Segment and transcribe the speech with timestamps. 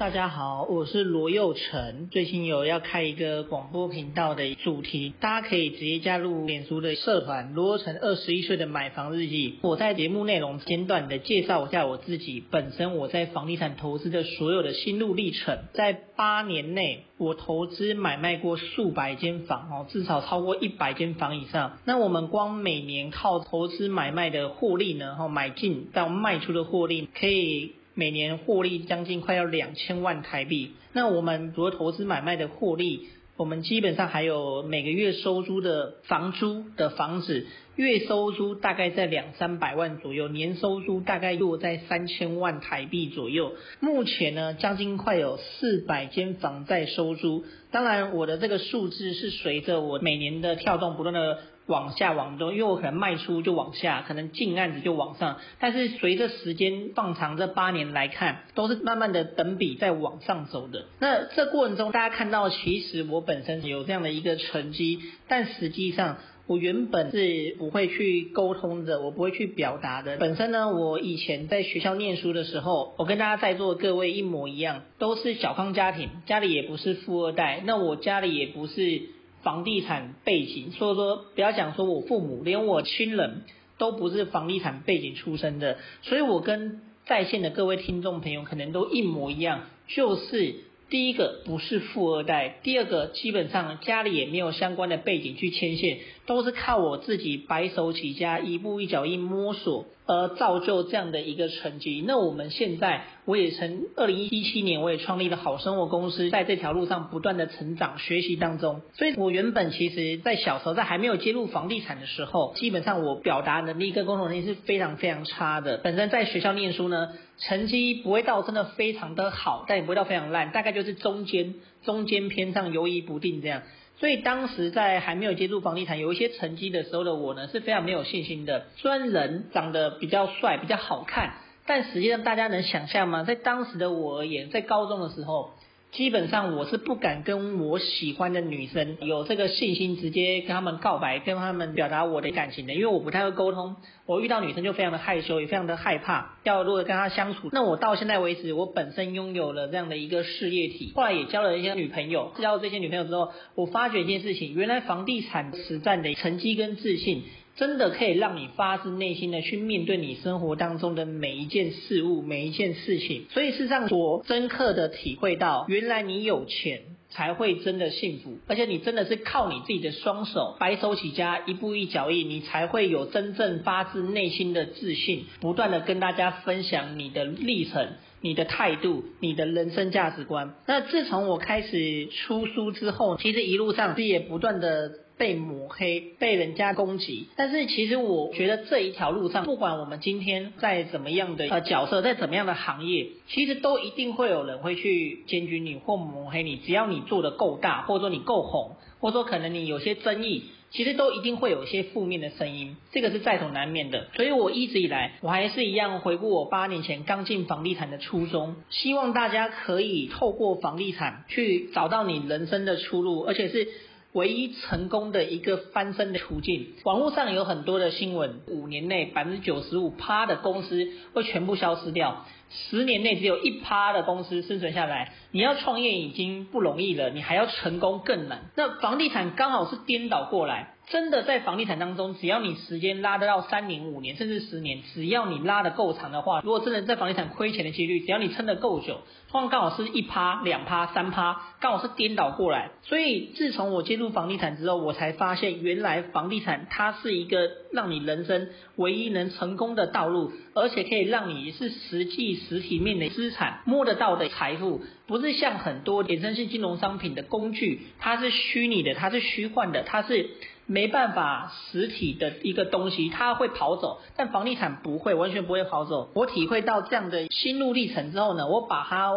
[0.00, 2.08] 大家好，我是罗佑成。
[2.10, 9.58] 最近有要开一个广播频道的主题，大家可以直接加入脸书的社团“罗佑成二十一岁的买房日记”。
[9.60, 15.58] 我在节目内容简短的介绍一下我自己本身我在房地产投资的所有的心路历程。
[15.74, 21.76] 在八年内，我投资买卖过数百间房哦，至少超过一百间房以上。
[21.84, 27.72] 那我们光每年靠投资买卖的获利呢，哈，买进到卖出的获利可以。
[28.00, 30.70] 每年获利将近快要两千万台币。
[30.94, 43.52] 那我们除了投资买卖的获利，我们基本上还有每个月收租的房租的房子，月收租大概在两三百万左右，年收租大概落在三千万台币左右。
[43.80, 47.44] 目前呢，将近快有四百间房在收租。
[47.70, 51.38] 当然，我的这个数字是随着我每年的跳动不断的。
[51.70, 60.86] 往下往中，因为我可能卖出就往下，可能进案子就往上，但是随着时间放长，这八年来看，都是慢慢的等比在往上走的。
[60.98, 64.98] 那这过程中，大家看到，其实我本身有这样的一个成绩，
[65.28, 70.16] 但实际上我原本是不会去沟通的，我不会去表达的。
[70.16, 79.02] 本身呢，我以前在学校念书的时候，我跟大家在座的各位一模一样，都是小康家庭，家里也不是富二代，那我家里也不是。
[79.42, 83.42] 房地产背景，所以说不要讲说我父母，连我亲人
[83.78, 90.54] 都不是房地产背景出身的，所以我跟在线的各位听众朋友可能都一模一样，就是。
[90.90, 102.04] 第一个不是富二代，第二个基本上家里也没有相关的背景去牵线，都是靠我自己白手起家，一步一脚印摸索而造就这样的一个成绩。
[102.04, 108.82] 那我们现在，我也曾二零一七年我也创立了好生活公司，在这条路上不断的成长学习当中。
[108.94, 115.76] 所以我原本其实在小时候在还没有接入房地产的时候，基本上我表达能力跟沟通能力是非常非常差的。
[115.78, 120.80] 本身在学校念书呢，成绩不会到真的非常的好，但也不会到非常烂，大概就。
[120.80, 123.60] 是中间中间偏上游移不定这样，
[124.00, 128.64] 所以当时在还没有接触房地产有一些成绩的时候的我呢，是非常没有信心的。
[128.76, 131.34] 虽然人长得比较帅比较好看，
[131.66, 133.22] 但实际上大家能想象吗？
[133.22, 135.50] 在当时的我而言，在高中的时候。
[135.92, 143.74] 基本上我是不敢跟我喜欢的女生有这个信心，直接跟他们告白，跟他们表达我的感情的，因为我不太会沟通，
[144.06, 147.48] 我遇到女生就非常的害羞，也非常的害怕，要如何跟她相处。
[147.50, 157.24] 那我到现在为止，我本身拥有了这样的一个事业体，后来也交了一些女朋友，交了这些女朋友之后，我发觉一件事情，原来房地产实战的成绩跟自信。
[157.60, 163.26] 真的可以让你发自内心的去面对你生活当中的每一件事物、每一件事情。
[163.28, 177.90] 所以事实上，我深刻的体会到，原来你有钱才会真的幸福，而且你真的是靠你自己的双手，白手起家，一步一脚印，你才会有真正发自内心的自信，不断的跟大家分享你的历程、
[178.22, 180.54] 你的态度、你的人生价值观。
[180.66, 184.92] 那自从我开始出书之后，其实一路上也不断的。
[185.20, 196.56] 被抹黑，被人家攻击，但是其实我觉得这一条路上，不管我们今天在怎么样的呃角色，在怎么样的行业，其实都一定会有人会去检举你或抹黑你。
[196.56, 204.06] 只要你做得够大，或者说你够红，或者说可能你有些争议，其实都一定会有一些负面的声音，这个是在所难免的。
[204.16, 213.68] 所以我一直以来，我还是一样回顾我八年前刚进房地产的初衷，希望大家可以透过房地产去找到你人生的出路，而且是。
[214.12, 225.14] 唯一成功的一个翻身的途径，网络上有很多的新闻，五年内百分之九十五趴的公司会全部消失掉，十年内只有一趴的公司生存下来。
[225.30, 228.50] 你要创业已经不容易了，你还要成功更难。
[228.56, 230.74] 那房地产刚好是颠倒过来。
[230.90, 238.98] 真的在房地产当中，只要你时间拉得到三年、五年，甚至十年，只要你拉得够长的话，如果真的在房地产亏钱的几率，只要你撑得够久，
[239.30, 242.72] 通常刚好是一趴、两趴、三趴，刚好是颠倒过来。
[242.82, 260.30] 所以自从我接触房地产之后，我才发现原来房地产它是一个让你人生唯一能成功的道路，而且可以让你是实际实体面的资产摸得到的财富，不是像很多衍生性金融商品的工具，它是虚拟的，它是虚幻的，它是。
[260.72, 266.10] 没办法，实体的一个东西，它会跑走，但房地产不会，完全不会跑走。
[266.14, 269.12] 我体会到这样的心路历程之后呢，我把它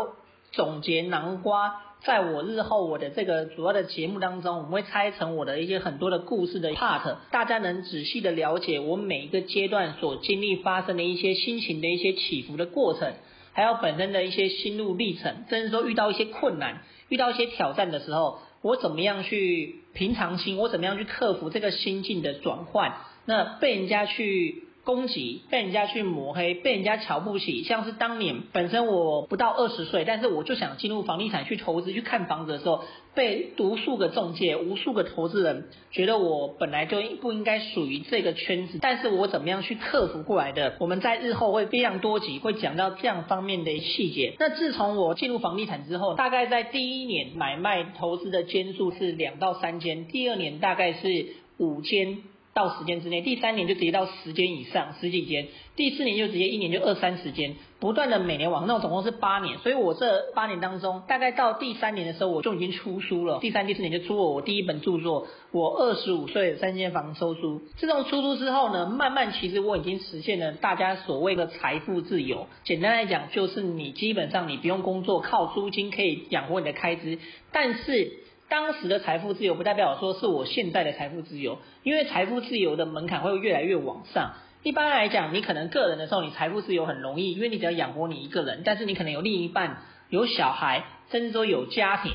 [0.52, 1.72] 总结囊括
[2.04, 13.14] 在我日后我的这个主要的节目当中，我们会拆成我的一些很多的故事的 part，大家能仔细的了解我每一个阶段所经历发生的一些心情的一些起伏的过程，
[13.52, 18.40] 还有本身的一些心路历程，甚至说遇到一些困难、遇到一些挑战的时候。
[18.64, 20.58] 我怎么样去平常心？
[20.58, 22.96] 我怎么样去克服这个心境的转换？
[23.26, 27.64] 那被人家去攻击，被人家去抹黑，被人家瞧不起。
[27.64, 32.84] 像是当年本身我不到二十岁，但是我就想进入房地产去投资、去看房子的时候，
[33.16, 38.80] 被无数个中介、无数个投资人觉得我本来就不应该属于这个圈子。
[38.82, 40.76] 但是我怎么样去克服过来的？
[40.80, 44.36] 我们在日后会非常多集会讲到这样方面的细节。
[44.38, 51.28] 那自从我进入房地产之后，大概在第一年买卖投资的间数是两到三间，第二年大概是
[51.58, 52.18] 五间。
[52.54, 77.18] 到十间之内，第三年就直接到十间以上，十几间，第四年就直接一年就二三十间，不断的每年往那种总共是八年，所以我这八年当中，大概到第三年的时候我就已经出书了，第三、第四年就出了我第一本著作，我二十五岁三间房收书，自从出书之后呢，慢慢其实我已经实现了大家所谓的财富自由，简单来讲就是你基本上你不用工作，靠租金可以养活你的开支，
[77.52, 78.20] 但是。
[78.54, 84.34] 当时的财富自由不代表说是我现在的财富自由，因为财富自由的门槛会越来越往上。
[84.62, 89.78] 一般来讲，你可能个人的时候，你财富自由很容易，因为你只要养活你一个人，但是你可能有另一半、
[90.10, 92.12] 有小孩，甚至说有家庭。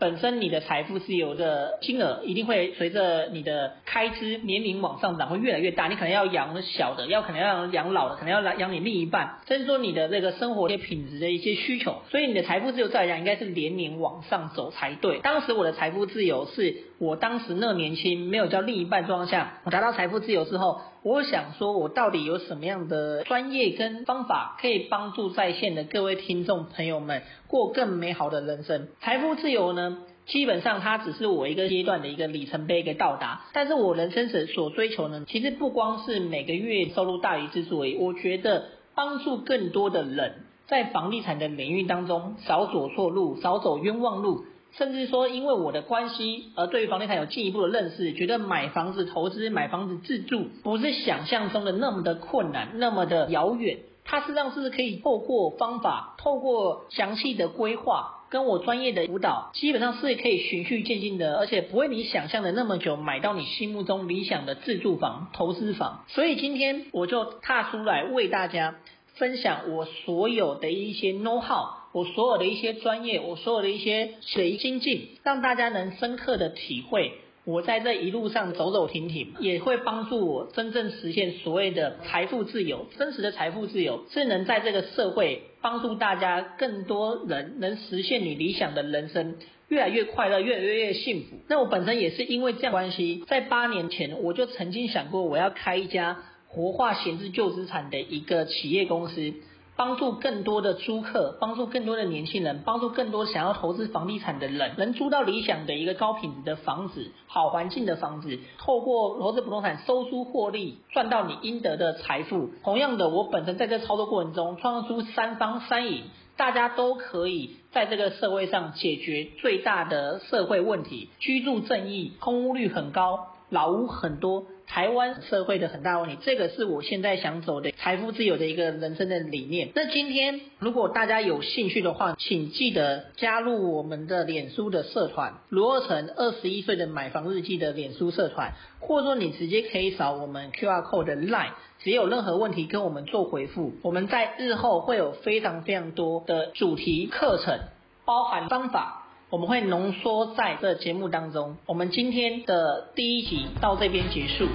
[0.00, 5.88] 本身你的财富自由的金额一定会随着你的开支年龄往上涨，会越来越大。
[5.88, 12.00] 你可能要养小的，要可能要养老的，可能要来养你另一半，甚至说你的这个生活一些品质的一些需求。
[12.10, 15.18] 所以你的财富自由再来讲，应该是连年往上走才对。
[15.18, 28.88] 当时我的财富自由是我当时那年轻，没有交另一半状况下，我达到财富自由之后，我想说我到底有什么样的专业跟方法可以帮助在线的各位听众朋友们过更美好的人生？
[29.00, 29.98] 财富自由呢？
[30.26, 33.46] 基本上它只是我一个阶段的一个里程碑，一个到达。
[33.54, 37.96] 但是我人生所所追求呢，其实不光是每个月收入大于支出而已。
[37.96, 44.44] 我觉得帮助更多的人在房地产的领域当中少走错路，少走冤枉路，
[44.76, 53.78] 甚至说因为我的关系而对于房地产有进一步的认识，觉得买房子投资、买房子自住不是想象中的那么的困难，那么的遥远。
[54.04, 58.16] 它实际上是可以透过方法，透过详细的规划。
[58.30, 66.04] 跟我专业的辅导，基本上是可以循序渐进的，而且不会你想象的那么久买到你心目中理想的自住房、投资房。
[66.06, 68.76] 所以今天我就踏出来为大家
[69.14, 77.12] 分享我所有的一些 know how，我所有的一些专业，我所有的一些随心境，让大家能深刻的体会。
[77.44, 82.86] 我在这一路上走走停停，也会帮助我真正实现所谓的财富自由。
[82.98, 89.36] 真实的财富自由是能在这个社会帮助大家更多人能实现你理想的人生，
[89.68, 91.38] 越来越快乐，越来越越幸福。
[91.48, 99.34] 那我本身也是因为这样关系，在八年前我就曾经想过，我要开一家活化闲置旧资产的一个企业公司。
[99.80, 112.50] 帮助更多的租客，帮助更多的年轻人，帮助更多想要投资房地产的人，能租到理想的一个高品质的房子，好环境的房子，透过投资不动产收租获利，赚到你应得的财富。
[112.62, 116.02] 同样的，我本身在这操作过程中，创造出三方三赢，
[116.36, 124.46] 大家都可以在这个社会上解决最大的社会问题，居住正义，空屋率很高，老屋很多。
[124.72, 129.70] 台湾社会的很大问题，这个是我现在想走的财富自由的一个人生的理念。
[129.74, 143.72] 那今天如果大家有兴趣的话，请记得加入我们的脸书的社团“罗二宸二十一岁的买房日记”的脸书社团，或者说你直接可以扫我们 QR code 的 Line，只有任何问题跟我们做回复。
[143.82, 147.58] 我们在日后会有非常非常多的主题课程，
[148.04, 148.99] 包含方法。
[149.30, 151.56] 我们会浓缩在这节目当中。
[151.66, 154.48] 我们今天的第一集到这边结束。